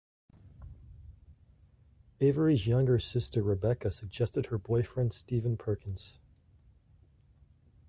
Avery's 2.19 2.65
younger 2.65 2.97
sister 2.97 3.43
Rebecca 3.43 3.91
suggested 3.91 4.47
her 4.47 4.57
boyfriend 4.57 5.13
Stephen 5.13 5.57
Perkins. 5.57 6.17